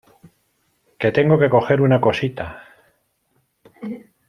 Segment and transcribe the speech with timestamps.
[0.99, 2.47] que tengo que coger una cosita.